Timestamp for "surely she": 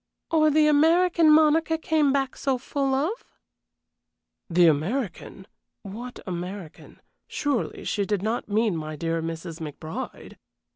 7.27-8.07